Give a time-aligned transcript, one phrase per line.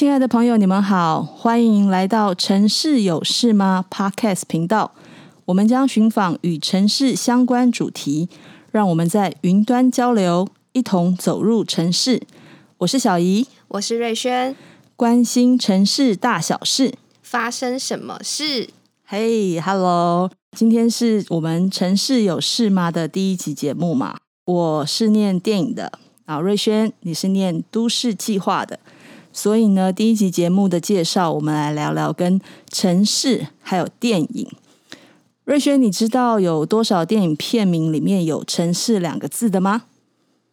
[0.00, 4.94] 亲爱的朋友，你们好，欢迎来到《城市有事吗》Podcast 频道。
[5.44, 8.30] 我们将寻访与城市相关主题，
[8.70, 12.22] 让我们在云端交流，一同走入城市。
[12.78, 14.56] 我是小怡，我是瑞轩，
[14.96, 18.70] 关心城市大小事，发生什么事？
[19.04, 24.16] 嘿，Hello，今天是我们《城市有事吗》的第一集节目嘛？
[24.46, 25.92] 我是念电影的
[26.24, 28.80] 啊，瑞轩，你是念都市计划的。
[29.32, 34.48] 所以呢，第一集节目的介绍，我们来聊聊跟城市还有电影。
[35.44, 39.82] 瑞轩，你知道有多少电影片名里面有“城市”两个字的吗？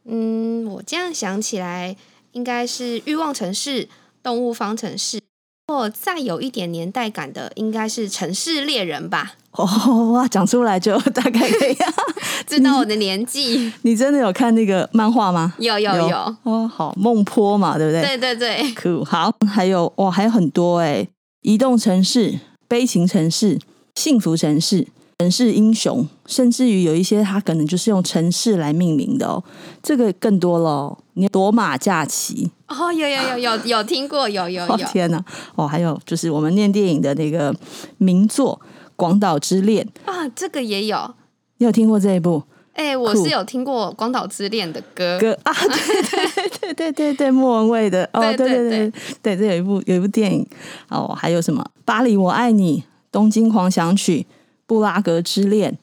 [0.05, 1.95] 嗯，我这样想起来，
[2.32, 3.85] 应该是《欲望城市》
[4.23, 5.18] 《动物方程式》，
[5.67, 9.34] 或再有一点年代感的，应该是《城市猎人》吧。
[9.52, 11.76] 哦，哇，讲出来就 大概可以
[12.48, 13.70] 知道我的年纪。
[13.81, 15.54] 你，真的有看那个漫画吗？
[15.59, 18.18] 有有有，有哦，好，孟坡嘛，对不对？
[18.18, 19.04] 对对对，酷。
[19.04, 21.05] 好，还有哇，还有很多哎，
[21.41, 23.59] 移动城市、悲情城市、
[23.96, 24.87] 幸福城市、
[25.20, 29.43] 城市英雄，甚至于有一些它可能就是用城市来命名的哦，
[29.84, 30.98] 这个更多了。
[31.18, 34.73] 你躲马假期哦，有有有有 有听过，有有有。
[34.73, 35.24] 哦、天哪，
[35.55, 37.54] 哦，还有就是我们念电影的那个
[37.98, 38.62] 名作。
[38.99, 41.13] 广岛之恋啊，这个也有，
[41.59, 42.41] 你有听过这一部？
[42.74, 50.43] 哎、欸，我是有听过《广岛之恋》的歌歌啊，对对对对对对，莫文蔚的哦，对对对对，对，这有一部有一部电影
[50.90, 52.79] 哦，还有什么《巴黎我爱你》
[53.12, 54.21] 《东京狂想曲》
[54.65, 55.74] 《布拉格之恋》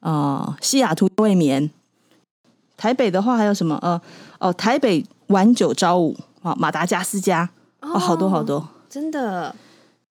[0.00, 1.64] 呃，《西雅图未眠》。
[2.78, 3.78] 台北的话还有什么？
[3.82, 4.00] 呃
[4.42, 7.48] 哦，台北晚九朝五啊，马达加斯加
[7.80, 9.54] 哦，好多好多，真的。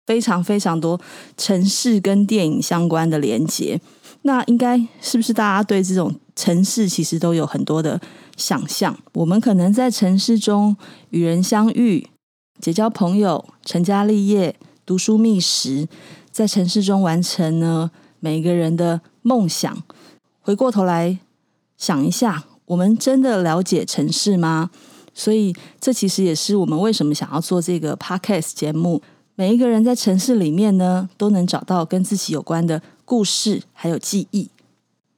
[0.06, 0.98] 非常非常多
[1.36, 3.78] 城市跟电影相关的连接，
[4.22, 8.00] 那应该是不是大家对这种城市其实都有很多的
[8.34, 8.98] 想象？
[9.12, 10.74] 我们可能在城市中
[11.10, 12.08] 与人相遇、
[12.58, 15.86] 结交朋友、成家立业、读书觅食，
[16.30, 19.76] 在城市中完成呢每个人的梦想。
[20.40, 21.18] 回过头来
[21.76, 24.70] 想一下，我们真的了解城市吗？
[25.14, 29.02] 所以这其实也是我们为什么想要做这个 Podcast 节目。
[29.34, 34.50] 每一个人在城市里面呢，都能找到跟自己有关的故事，还有记忆。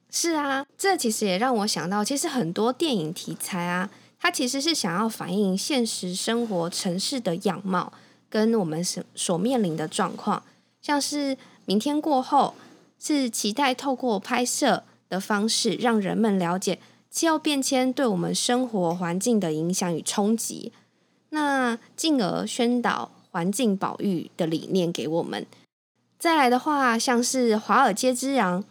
[0.09, 3.89] 是啊，这其实也让我想到，其实很多电影题材啊，
[4.19, 7.91] 它其实是想要反映现实生活城市的样貌，
[8.29, 10.41] 跟我们所所面临的状况。
[10.81, 12.53] 像是明天过后，
[12.97, 16.79] 是期待透过拍摄的方式，让人们了解
[17.11, 20.71] 气候变迁对我们生活环境的影响与冲击，
[21.29, 23.11] 那进而宣导。
[23.33, 25.47] 环境保育的理念给我们。
[26.19, 28.61] 再来的话，像是《华尔街之狼》，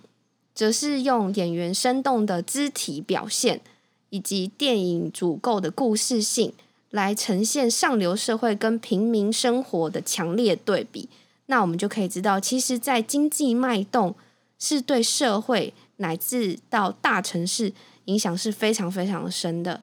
[0.54, 3.62] 则是用演员生动的肢体表现，
[4.10, 6.52] 以及电影足够的故事性，
[6.90, 11.08] 来呈现上流社会跟平民生活的强烈对比。
[11.46, 14.14] 那我们就可以知道，其实，在经济脉动
[14.58, 17.72] 是对社会乃至到大城市
[18.10, 19.80] 影响是非常非常深的。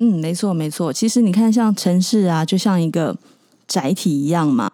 [0.00, 0.92] 嗯，没错没错。
[0.92, 3.16] 其实你看，像城市啊，就像一个。
[3.66, 4.70] 载体一样嘛，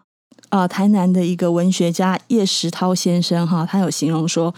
[0.49, 4.53] 啊、台南的一个文学家叶石涛先生哈，他有形容说，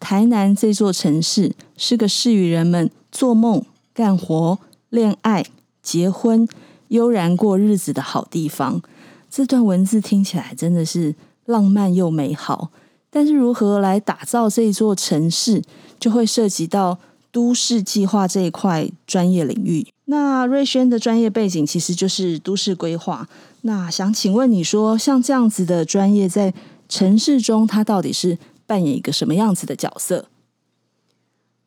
[0.00, 3.64] 台南这座城市是个适于人们做梦、
[3.94, 4.58] 干活、
[4.90, 5.46] 恋爱、
[5.80, 6.48] 结婚、
[6.88, 8.82] 悠然过日子的好地方。
[9.30, 11.14] 这段文字听起来真的是
[11.44, 12.72] 浪漫又美好，
[13.08, 15.62] 但是如何来打造这座城市，
[16.00, 16.98] 就会涉及到
[17.36, 19.86] 都市计划这一块专业领域。
[20.06, 23.28] 那瑞轩的专业背景其实就是都市规划。
[23.60, 26.54] 那想请问你说，像这样子的专业在
[26.88, 30.30] 城市中，它到底是扮演一个什么样子的角色？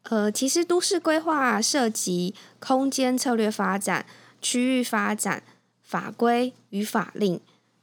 [0.06, 4.08] 呃，其实都市规划涉及空间策略发展、
[4.42, 5.44] 区域发展、
[5.84, 7.40] 法规与法令。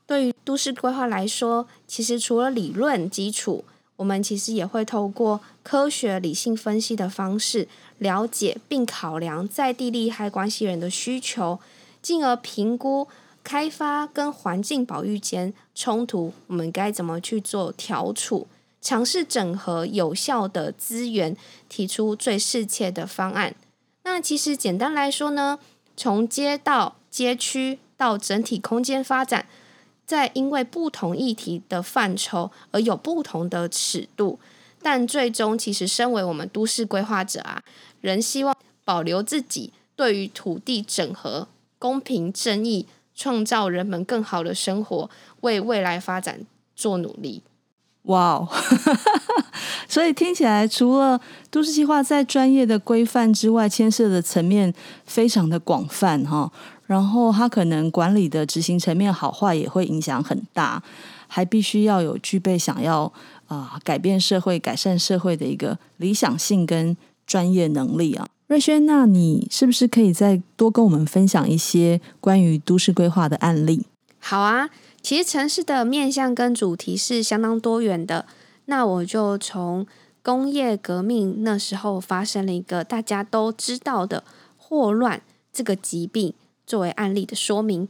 [0.09, 3.65] 对于都市规划来说，其实除了理论基础，
[3.97, 7.67] 我们其实也会透过科学理性分析的方式，
[7.99, 11.59] 了解并考量在地利害关系人的需求，
[12.01, 13.09] 进而评估。
[13.43, 18.49] 开发跟环境保育间冲突，我们该怎么去做调处？
[18.81, 21.37] 尝试整合有效的资源，
[21.69, 23.55] 提出最适切的方案。
[24.03, 25.61] 那其实简单来说呢，
[25.97, 29.47] 从街道、街区到整体空间发展，
[30.07, 34.39] 在因为不同议题的范畴而有不同的尺度，
[34.81, 37.63] 但最终其实身为我们都市规划者啊，
[38.01, 41.49] 仍希望保留自己对于土地整合、
[41.79, 42.87] 公平正义。
[43.19, 45.09] 创造人们更好的生活，
[45.41, 46.41] 为未来发展
[46.75, 47.43] 做努力。
[48.03, 48.49] 哇哦！
[49.89, 51.19] 所以听起来，除了
[51.51, 54.75] 都市计划在专业的规范之外，牵涉的层面
[55.07, 56.53] 非常的广泛哈。
[56.87, 60.83] 然后他可能管理的执行层面好坏也会影响很大，
[61.27, 63.13] 还必须要有具备想要
[63.49, 66.97] 啊、改变社会、改善社会的一个理想性跟
[67.27, 68.27] 专业能力啊。
[68.47, 73.85] 瑞轩，那你是不是可以再多跟我们分享一些关于都市规划的案例？
[74.21, 74.71] 好啊，
[75.03, 78.27] 其实城市的面向跟主题是相当多元的。
[78.67, 79.87] 那我就从
[80.23, 84.23] 工业革命那时候发生了一个大家都知道的
[84.57, 85.23] 霍乱
[85.53, 86.35] 这个疾病
[86.67, 87.89] 作为案例的说明，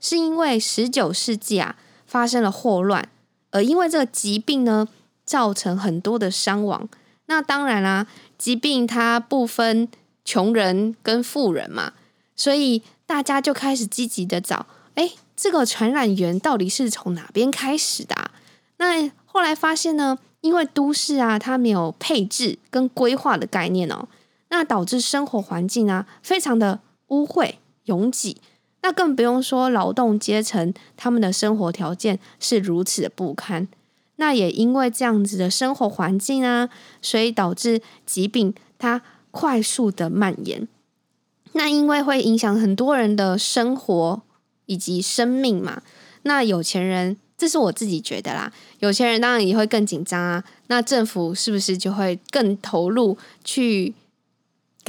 [0.00, 1.76] 是因为十九世纪啊
[2.06, 3.08] 发生了霍乱，
[3.50, 4.86] 而因为这个疾病呢
[5.24, 6.88] 造成很多的伤亡。
[7.26, 9.88] 那当然啦、疾病它不分
[10.24, 11.92] 穷人跟富人嘛，
[12.36, 18.30] 所以大家就开始积极的找，哎，这个传染源到底是从哪边开始的？
[18.76, 24.08] 那后来发现呢，因为都市啊，它没有配置跟规划的概念哦，
[24.48, 27.54] 那导致生活环境啊非常的污秽
[27.86, 28.36] 拥挤，
[28.82, 33.68] 那更不用说劳动阶层他们的生活条件是如此的不堪。
[34.16, 36.68] 那也因为这样子的生活环境啊，
[37.00, 40.68] 所以导致疾病它快速的蔓延。
[41.52, 44.22] 那因为会影响很多人的生活
[44.66, 45.82] 以及生命嘛，
[46.22, 50.44] 那有钱人，这是我自己觉得啦，有钱人当然也会更紧张啊。
[50.68, 53.92] 那政府是不是就会更投入去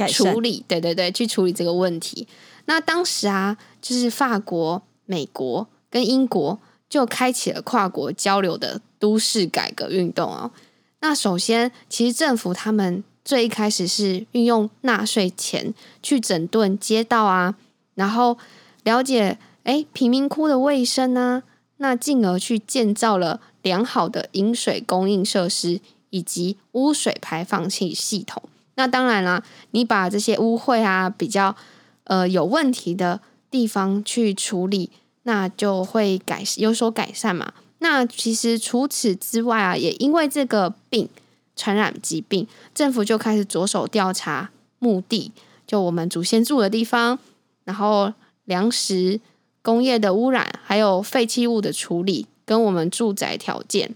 [0.08, 0.64] 处理？
[0.68, 2.26] 对对对，去处理这个问题。
[2.66, 6.58] 那当时啊，就是法国、美国跟英国。
[6.86, 10.52] 就开启了跨国交流的都市改革运动哦。
[11.00, 15.74] 那首先，其实政府他们最一开始是运用纳税钱
[16.04, 17.56] 去整顿街道啊，
[17.94, 18.38] 然后
[18.84, 21.42] 了解诶贫民窟的卫生啊，
[21.78, 28.40] 那进而去建造了良好的饮水供应设施以及污水排放器系统。
[28.76, 31.56] 那当然啦，你把这些污秽啊比较
[32.04, 33.20] 呃有问题的
[33.50, 34.90] 地方去处理。
[35.26, 37.54] 那就会改有所改善嘛。
[37.78, 41.08] 那其实除此之外啊，也因为这个病
[41.56, 45.32] 传染疾病，政府就开始着手调查墓地，
[45.66, 47.18] 就我们祖先住的地方，
[47.64, 48.12] 然后
[48.44, 49.18] 粮食、
[49.62, 53.94] 工业的污染，还有废弃物的处理，跟我们住宅条件。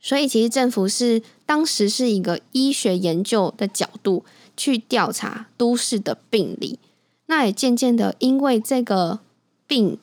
[0.00, 4.24] 所以其实政府是当时是一个医学研究的角度
[4.56, 6.80] 去调查都市的病理。
[7.26, 9.20] 那也渐渐的因为这个
[9.66, 9.98] 病。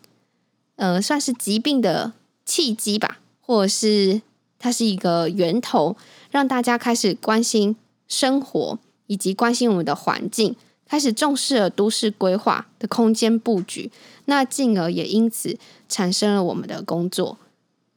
[0.77, 2.13] 呃，算是疾病的
[2.43, 4.23] 契机吧，或者是
[4.57, 5.95] 它是一个源头，
[6.31, 7.75] 让大家开始关心
[8.07, 10.55] 生活，以及关心我们的环境，
[10.87, 13.91] 开始重视了都市规划的空间布局，
[14.25, 15.55] 那进而也因此
[15.87, 17.37] 产生了我们的工作。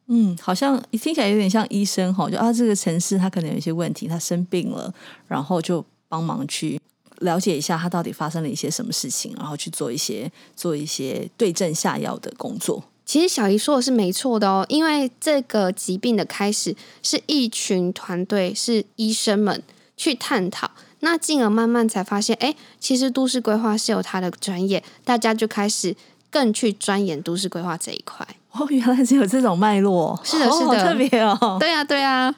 [0.08, 4.92] 嗯，好像听起来有点像医生哈，就啊，这个城市它可能有一些问题，它生病了，
[5.26, 6.78] 然后就帮忙去。
[7.20, 12.82] 了解一下他到底发生了一些什么事情，然后去做一些做一些对症下药的工作。
[13.06, 19.62] 其实小姨说的是没错的哦，因为这个疾病的开始是一群团队，是医生们
[19.94, 20.70] 去探讨，
[21.00, 25.94] 那进而慢慢才发现，哎，其实都市规划是有它的专业，大家就开始
[26.30, 28.26] 更去钻研都市规划这一块。
[28.52, 31.58] 哦，原来是有这种脉络，是的，是的，哦，特别哦。
[31.60, 32.34] 对啊，对啊，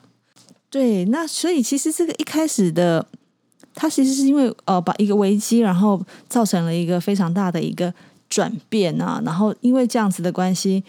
[0.69, 1.05] 对。
[1.05, 3.07] 那所以其实这个一开始的。
[3.79, 7.93] 它其实是因为呃，把一个危机，然后造成了一个非常大的一个
[8.27, 10.83] 转变啊，然后因为这样子的关系，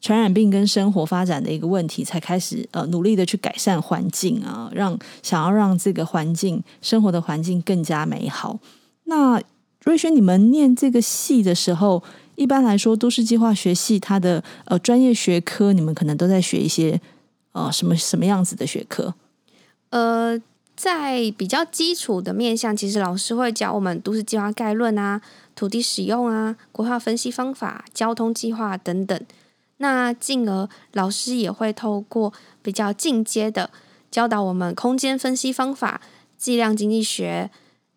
[0.00, 8.58] 传染病跟生活发展的一个问题，才开始呃努力的去改善环境啊，让想要让这个环境生活的环境更加美好。
[9.04, 9.38] 那
[9.84, 12.02] 瑞轩，你们念这个系的时候，
[12.36, 16.98] 一般来说都市计划学系它的呃专业学科，你们可能都在学一些
[17.52, 19.12] 呃什么什么样子的学科？
[19.90, 20.40] 呃。
[20.82, 25.20] 在比较基础的面向，其实老师会教我们都市计划概论啊、
[25.54, 29.20] 土地使用啊、规划分析方法、交通计划等等。
[29.76, 32.32] 那进而老师也会透过
[32.62, 33.68] 比较进阶的
[34.10, 36.00] 教导我们空间分析方法、
[36.38, 37.50] 计量经济学。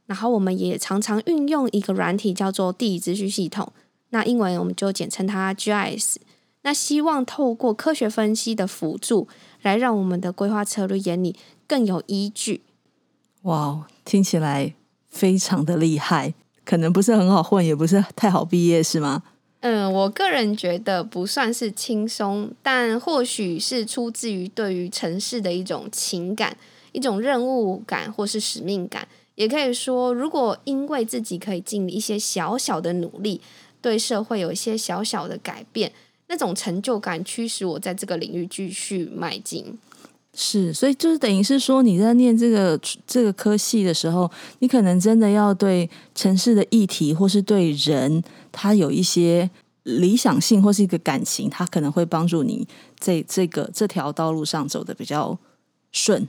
[0.08, 3.72] 然后我们也常常运用一个软体叫做地理资讯系统，
[4.10, 6.18] 那英文我们就简称它 GIS。
[6.64, 9.30] 那希望透过科学分析的辅助，
[9.62, 12.60] 来让我们的规划策略眼里更有依据。
[13.44, 14.74] 哇听起来
[15.10, 16.34] 非常的厉害，
[16.66, 19.24] 可能不是很好混，也不是太好毕业，是吗？
[19.60, 26.56] 嗯，我个人觉得不算是轻松，但或许是出自于对于城市的一种情感、
[26.92, 29.08] 一种任务感或是使命感。
[29.36, 33.42] 也可以说，如果因为自己可以尽一些小小的努力，
[33.82, 35.92] 对社会有一些小小的改变，
[36.28, 39.78] 那种成就感驱使我在这个领域继续迈进。
[40.36, 49.48] 是，所以就是等于是说，你在念这个这个科系的时候，你可能真的要对城市的议题，或是对人，他有一些
[49.84, 55.38] 理想性，或是一个感情，他可能会帮助你在这个这条道路上走的比较
[55.92, 56.28] 顺。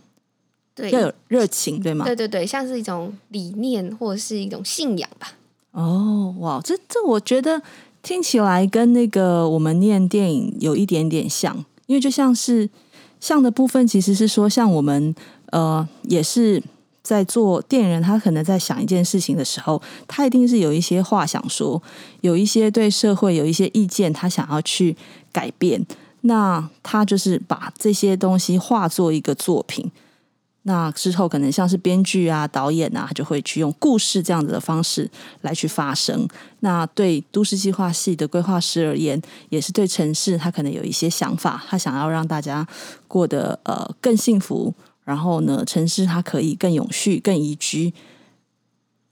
[0.75, 2.05] 对，要有热情，对吗？
[2.05, 5.33] 对对对，像是一种理念或者是一种信仰吧。
[5.71, 7.63] 哦，哇，这这我觉得
[8.03, 12.69] 听起来跟那个我们念电影有一点点像，因为就像是。
[13.21, 15.15] 像的部分其实是说，像我们
[15.51, 16.63] 呃，也是
[17.03, 21.83] 在做电影人，他可能在想一件事情的时候，他一定是有一些话想说，
[22.21, 24.97] 有一些对社会有一些意见，他想要去
[25.33, 25.85] 改变，
[26.23, 29.91] 那他就是把这些东西化作一个作品。
[30.67, 35.11] 那之后，可能像是编剧啊、导演啊，就会去用故事这样子的方式
[35.43, 36.27] 来去发声。
[36.61, 42.67] 那对都市计划系的规划师而言，也是对城市，他可能有一些想法，他想要让大家
[43.07, 44.73] 过得呃更幸福，
[45.05, 47.93] 然后呢，城市它可以更永续、更宜居。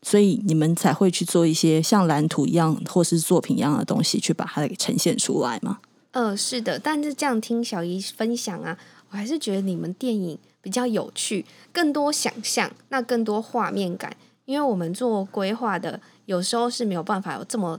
[0.00, 5.80] 所以你们才会去做一些像蓝图一样或是作品一样的东西，去把它给呈现出来吗？
[6.12, 6.78] 呃，是的。
[6.78, 8.78] 但是这样听小姨分享啊，
[9.10, 10.38] 我还是觉得你们电影。
[10.62, 14.16] 比较有趣，更多想象，那更多画面感。
[14.44, 17.78] 因为我们做规划的，有时候是没有办法有这么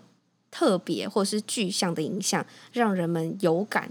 [0.52, 3.90] 特别或是具象的影像，让人们有感。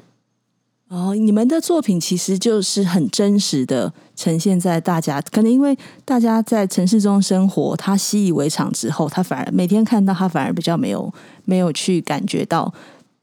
[0.89, 11.13] 哦，你们的作品其实就是很真实的呈现在大家，可能因为大家在城市中生活，他习以为常之后，他反而每天看到他反而比较没有
[11.47, 12.73] 没有去感觉到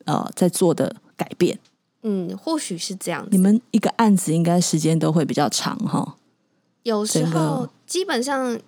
[0.05, 1.59] 呃在做的改变。
[2.03, 3.27] 嗯，或许是这样。
[3.31, 6.15] 你们一个案子应该时间都会比较长哈？
[6.83, 8.59] 有时候基本上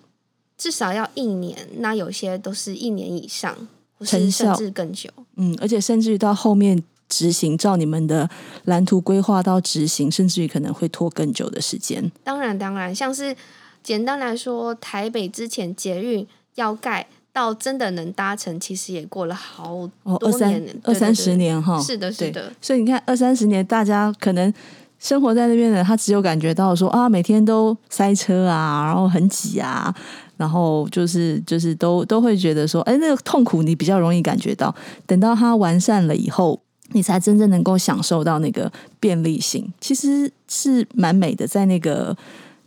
[0.58, 3.56] 至少要一年，那有些都是一年以上，
[3.98, 5.08] 或是甚至更久。
[5.36, 8.28] 嗯，而且甚至于到后面执行，照你们的
[8.64, 12.12] 蓝图规划到执行，甚至于可能会拖更久的时间。
[12.22, 13.34] 当然，当然，像是
[13.82, 17.08] 简单来说，台北之前捷运要盖。
[17.32, 19.88] 到真的能搭乘，其实也过了好
[20.20, 21.80] 多年，哦、二三十年哈。
[21.80, 22.52] 是的，是的。
[22.60, 24.52] 所以你看，二三十年，大家可能
[24.98, 29.94] 生活在那边的，他只有感觉到说啊，每天都塞车啊，然后很挤啊，
[30.36, 34.74] 然后就是就是都都会觉得说，哎，那个痛苦你比较容易感觉到。
[35.06, 36.60] 等到它完善了以后，
[36.90, 38.70] 你才真正能够享受到那个
[39.00, 41.46] 便利性，其实是蛮美的。
[41.46, 42.14] 在那个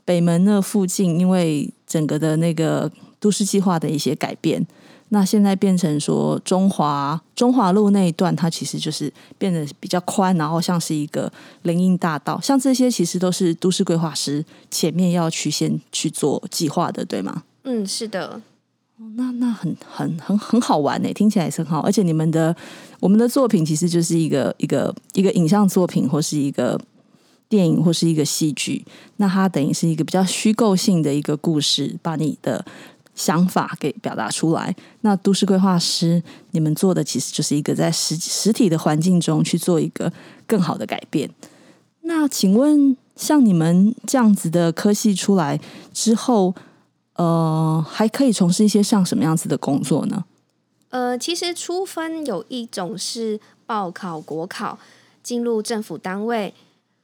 [0.04, 2.92] 北门那附近，因为整个的那个。
[3.26, 4.64] 都市计划的一些改变，
[5.10, 11.32] 那现在变成说中华中华路那一段，它其实就是变得比较宽，然后像是一个
[11.64, 17.42] 林荫大道，像这些其实都是都市规划师前面要去先去做计划的，对吗？
[17.64, 18.40] 嗯，是的。
[19.16, 22.56] 那那很很很很好玩呢，听起来是很好，而且你们的
[23.00, 26.80] 我们的作品其实就是一个一个一个影像作品，或是一个
[27.50, 28.86] 电影，或是一个戏剧，
[29.18, 32.64] 那它等于是一个比较虚构性的一个故事，把你的。
[33.16, 34.76] 想法给表达出来。
[35.02, 40.12] 那都市规划师，你们做的其实就是一个在实实体的环境中去做一个
[40.46, 41.30] 更好的改变。
[42.02, 45.60] 那请问，像你们这样子的科系出来
[45.92, 46.54] 之后，
[47.14, 50.26] 呃，还可以从事一些像什么样子的工作呢？
[50.90, 54.78] 呃，其实初分有一种是报考国考
[55.24, 56.54] 进入政府单位，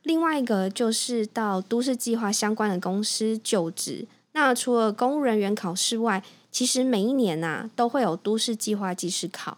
[0.03, 4.05] 另外一个就是到都市计划相关的公司就职。
[4.33, 9.57] 那除了公务人员考试外，其实每一年呐、啊、都会有都市计划技师考。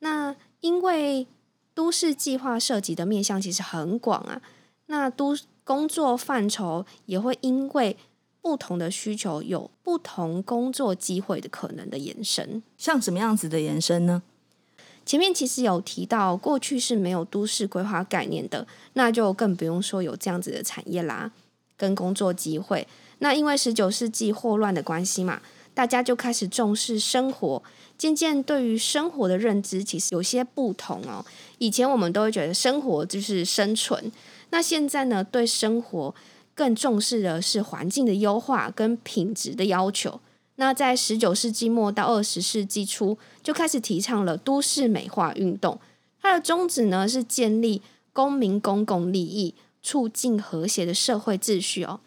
[0.00, 1.26] 那因为
[1.74, 4.42] 都市计划涉及的面向其实很广啊，
[4.86, 7.96] 那都工作范畴也会因为
[8.40, 12.62] 不同的需求有不同工作机会的可能的延伸。
[12.76, 14.22] 像什么样子的延伸呢？
[15.04, 21.30] 前面其实有提到，过去是没有都市规划概念的，那就更不用说有这样子的产业啦，
[21.76, 22.86] 跟工作机会。
[23.20, 25.40] 那因为十九世纪霍乱的关系嘛，
[25.74, 27.62] 大家就开始重视生活，
[27.96, 31.24] 渐渐对于生活的认知其实有些不同哦。
[31.58, 34.12] 以前我们都会觉得生活就是生存，
[34.50, 36.14] 那现在呢，对生活
[36.54, 40.20] 更重视的是环境的优化跟品质的要求。
[40.56, 45.78] 那在十九世纪末到二十世纪初，就开始提倡了都市美化运动，
[46.20, 47.80] 它的宗旨呢是建立
[48.12, 52.00] 公民公共利益，促进和谐的社会秩序哦。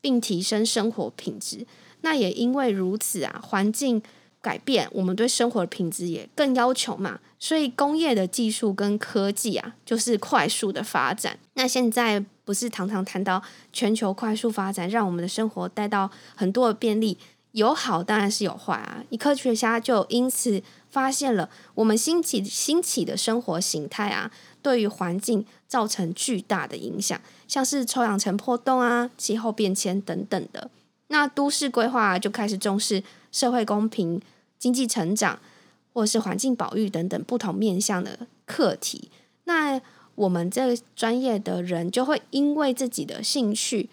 [0.00, 1.66] 并提升生活品质。
[2.02, 4.02] 那也因为如此啊，环境
[4.40, 7.20] 改变，我们对生活的品质也更要求嘛。
[7.38, 11.38] 所以工业的技术跟科技啊，就是快速的发展。
[11.54, 13.42] 那现在不是常常谈到
[13.72, 17.16] 全球快速发展，让我们的生活带到很多的便利，
[17.52, 19.02] 有好当然是有坏啊。
[19.10, 24.30] 一科学家就因此发现了，我们兴起兴起的生活形态啊，
[24.62, 27.18] 对于环境造成巨大的影响，
[27.50, 30.70] 像是臭氧层破洞啊、气候变迁等等的。
[31.08, 33.02] 那都市规划就开始重视
[33.32, 34.22] 社会公平、
[34.56, 35.40] 经济成长，
[35.92, 39.10] 或是环境保育等等不同面向的课题。
[39.46, 39.80] 那
[40.14, 43.90] 我们这个专业的人就会因为自己的兴趣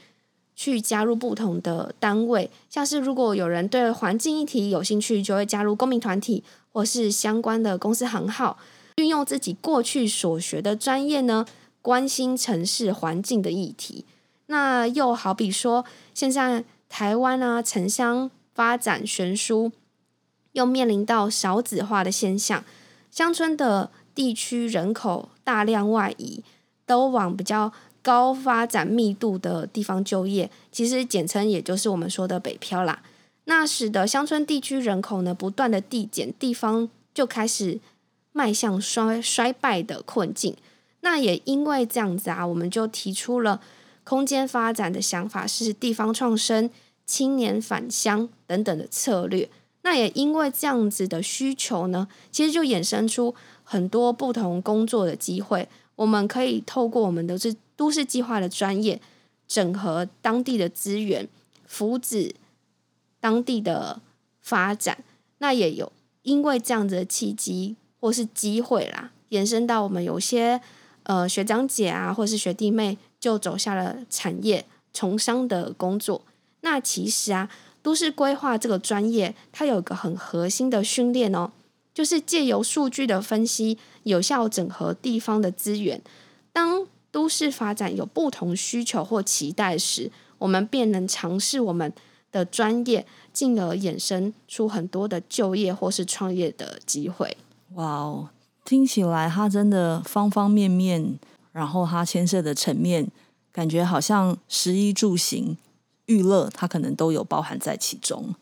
[0.55, 8.59] 去加入不同的单位，像是如果有人对环境议题有兴趣，就会加入公民团体或是相关的公司行号，
[8.97, 11.43] 运用自己过去所学的专业呢，
[11.87, 14.03] 关心城市环境的议题。
[14.47, 16.65] 那又好比说，现在。
[16.89, 19.73] 台湾啊，城乡发展悬殊，
[20.53, 22.63] 又面临到少子化的现象，
[23.11, 26.41] 乡村的地区人口大量外移，
[26.85, 33.03] 都往比较高发展密度的地方就业，其实简称也就是我们说的北漂啦。
[33.43, 37.81] 那使得乡村地区人口呢不断的递减，地方就开始
[38.31, 40.55] 迈向衰衰败的困境。
[41.09, 43.61] 那也因为这样子啊，我们就提出了。
[44.03, 46.69] 空间发展的想法是地方创生、
[47.05, 49.49] 青年返乡等等的策略。
[49.83, 53.33] 那也因为这样子的需求呢，其实就衍生出
[53.63, 55.69] 很多不同工作的机会。
[55.95, 58.99] 我们可以透过我们的这都市计划的专业，
[59.47, 61.25] 整合当地的资源，
[61.65, 62.35] 扶植
[63.21, 64.01] 当地的
[64.41, 64.97] 发展。
[65.37, 65.89] 那也有
[66.23, 70.61] 因为这样子的契机或是机会啦，延伸到我们有些
[71.07, 72.97] 呃学长姐啊，或是学弟妹。
[73.19, 76.21] 就走下了产业从商的工作。
[76.61, 77.49] 那其实啊，
[77.81, 81.49] 都市规划这个专业，它有一个很核心的训练哦，
[81.95, 85.99] 就是借由数据的分析，有效整合地方的资源。
[86.53, 91.91] 当都市发展有不同需求或期待时，我们便能尝试我们
[92.31, 97.35] 的专业，进而衍生出很多的就业或是创业的机会。
[97.73, 98.29] 哇哦，
[98.67, 101.17] 听起来它真的方方面面。
[101.53, 103.09] 然后它牵涉的层面，
[103.51, 105.57] 感觉好像食衣住行、
[106.05, 108.35] 娱乐，它可能都有包含在其中。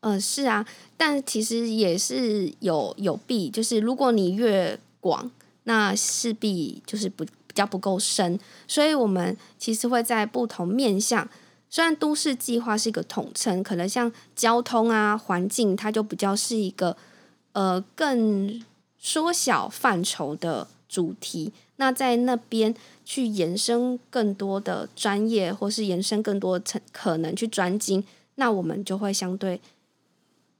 [0.00, 0.66] 嗯、是啊，
[0.98, 5.30] 但其实也是有有弊，就是如果你越广，
[5.64, 8.38] 那势必就是不比较不够深。
[8.68, 11.26] 所以我们其实会在不同面向，
[11.70, 16.94] 虽然都市计划是一个统称，可能像交通啊、环境，它就比较是一个
[17.54, 18.62] 呃更
[19.02, 21.52] 缩小范畴的主题。
[21.76, 22.72] 那在那边
[23.04, 28.04] 去延伸更多的专业，或是延伸更多层可能去专精，
[28.36, 29.60] 那我们就会相对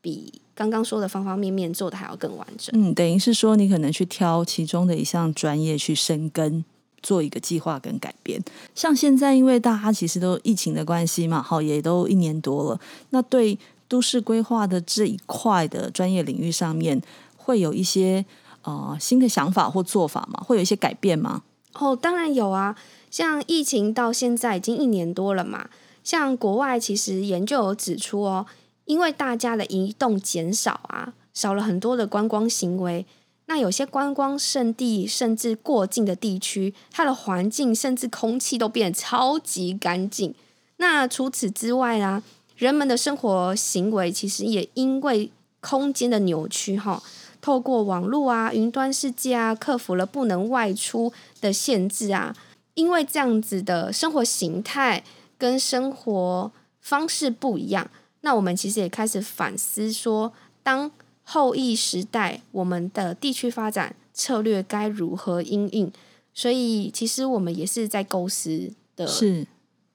[0.00, 2.74] 比刚刚说的方方面面做的还要更完整。
[2.74, 6.64] 嗯，等于是说你可能去挑其中的一项专业去深耕，
[7.00, 8.42] 做一个计划跟改变。
[8.74, 17.00] 像现在因为大家其实都疫情的关系嘛，好，也都一年多了，那对都市规划的这一块的专业领域上面
[17.42, 18.24] 会有一些。
[18.64, 20.40] 呃，新的想法或做法吗？
[20.46, 21.42] 会有一些改变吗？
[21.72, 22.76] 哦，当然有啊。
[23.10, 25.68] 像疫情到现在已经一年多了嘛，
[26.04, 28.46] 像国外其实研究有指出哦，
[28.84, 33.04] 因为大家的移动减少啊，少了很多的观光行为。
[33.46, 40.32] 那有些观光胜地甚至过境的地区，它的环境甚至空气都变得超级干净。
[40.76, 42.22] 那除此之外啦，
[42.56, 47.02] 人们的生活行为其实也因为空间的扭曲哈。
[47.42, 52.34] 透过网络啊、云端世界啊，克服了不能外出的限制啊。
[52.74, 55.04] 因为这样子的生活形态
[55.36, 56.50] 跟生活
[56.80, 57.90] 方式不一样，
[58.22, 60.90] 那我们其实也开始反思说，当
[61.22, 65.92] 后疫时代，我们的地区发展策略该如何应应？
[66.32, 69.06] 所以，其实我们也是在构思的。
[69.06, 69.46] 是，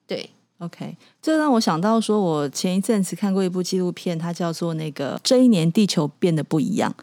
[0.05, 0.29] 对
[0.59, 6.93] ，OK，这让我想到说，我前一阵子看过一部纪录片，它叫做《那个这一年地球变得不一样》。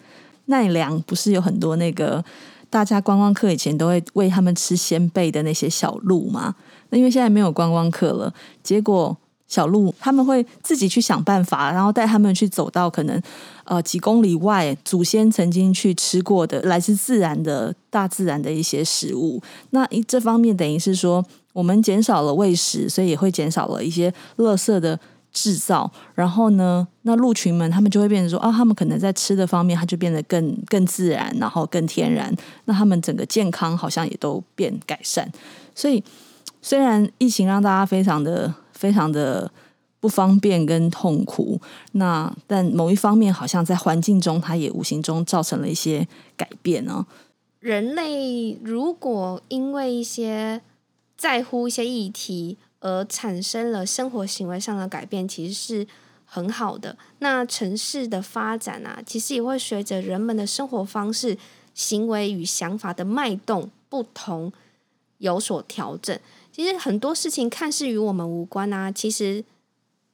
[0.47, 2.25] 奈良不是有很多那个
[2.71, 6.55] 大家观光客以前都会喂他们吃仙贝的那些小鹿吗？
[6.91, 13.21] 那因为现在没有观光客了，结果小鹿他们会自己去想办法，然后带他们去走到可能
[13.65, 19.41] 呃几公里外祖先曾经去吃过的来自自然的大自然的一些食物。
[19.71, 24.99] 那这方面等于是说我们减少了喂食，所以也会减少了一些垃圾的。
[25.35, 32.35] 制造，然后呢，那鹿群们他们就会变成说啊，他们可能在吃的方面，它就变得更更自然，然后更天然。
[32.67, 35.31] 那他们整个健康好像也都变改善。
[35.75, 36.03] 所以，
[36.63, 39.51] 虽然疫情让大家非常的非常的
[39.99, 41.61] 不方便跟痛苦，
[41.93, 47.05] 那但某一方面好像在环境中，它也无形中造成了一些改变呢。
[47.59, 50.61] 人类如果因为一些
[51.17, 55.87] 在乎一些议题，而产生了生活行为上的改变，其实是
[56.27, 56.95] 很好的。
[57.21, 61.39] 那城市的发展啊，其实也会随着人们的生活方式、
[61.73, 64.53] 行为与想法的脉动不同
[65.17, 66.19] 有所调整。
[66.53, 69.43] 其实很多事情看似与我们无关啊，其实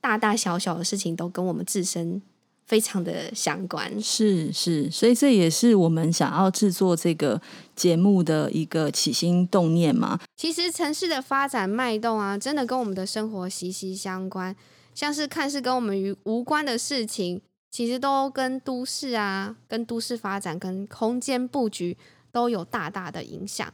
[0.01, 2.23] 大大小小的事情都跟我们自身
[2.71, 4.01] 非常的相关。
[4.01, 7.43] 是是，所以这也是我们想要制作这个
[7.75, 10.21] 节目的一个起心动念嘛。
[10.37, 14.55] 其实城市的发展脉动啊，真的跟我们的生活息息相关。
[14.95, 17.41] 像是看似跟我们与无关的事情，
[17.73, 21.97] 其实都跟都市啊、跟都市发展、跟空间布局
[22.31, 23.67] 都有大大的影响。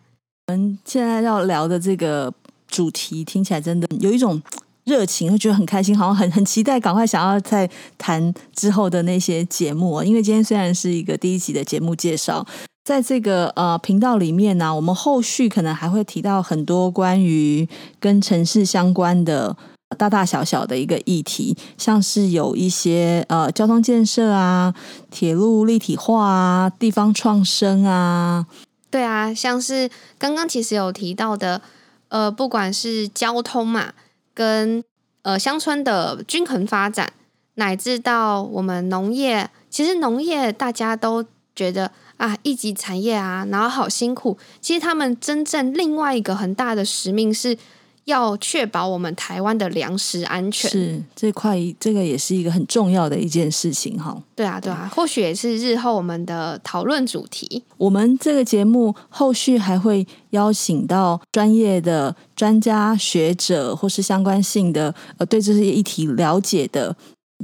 [0.46, 2.32] 我们现在要聊的这个
[2.66, 4.40] 主题，听起来真的有一种
[4.86, 7.68] 热情，会觉得很开心，好像很很期待，赶快想要再
[7.98, 10.02] 谈之后的那些节目。
[10.02, 12.46] 因为今天虽然是一个第一集的节目介绍，
[12.84, 17.68] 在这个呃频道里面呢、我们后续可能还会提到很多关于
[18.00, 19.56] 跟城市相关的。
[19.96, 24.74] 大大小小的一个议题，像是有一些呃交通建设啊、
[25.12, 28.44] 铁路立体化啊、地方创生啊，
[28.90, 31.62] 对啊，像是刚刚其实有提到的，
[32.08, 33.92] 呃，不管是交通嘛，
[34.36, 34.84] 跟
[35.22, 37.14] 呃乡村的均衡发展，
[37.54, 47.56] 乃至到我们农业，其实农业大家都觉得啊一级产业啊，然后好辛苦，其实他们真正另外一个很大的使命是。
[48.06, 54.16] 要确保我们台湾的粮食安全，是这块，这个也是一个很重要的一件事情哈。
[54.34, 57.64] 对啊，对啊，或许也是日后我们的讨论主题。
[57.76, 66.96] 我们这个节目后续还会邀请到专业的专家学者，或是相关性的呃，对这些议题了解的。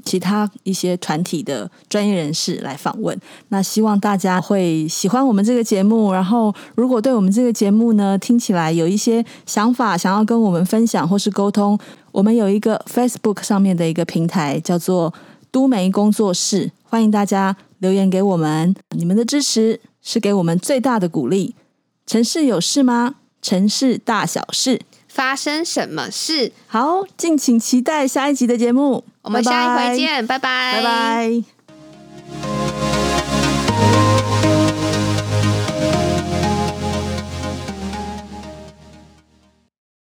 [0.04, 3.16] 其他一些团体的专业人士来访问，
[3.48, 6.12] 那希望大家会喜欢我们这个节目。
[6.12, 11.78] 然后，如果对我们这个节目呢，听起来有一些想法，想要跟我们分享或是沟通，
[12.10, 15.12] 我们有一个 Facebook 上面的一个平台，叫做
[15.50, 18.74] 都媒工作室，欢迎大家留言给我们。
[18.96, 21.54] 你们的支持是给我们最大的鼓励。
[22.06, 23.16] 城市有事吗？
[23.40, 24.80] 城市大小事。
[25.12, 26.52] 发生什么事？
[26.66, 29.04] 好，敬请期待下一集的节目。
[29.20, 30.82] 我们下一回见，拜拜，拜拜。
[30.82, 31.61] 拜拜。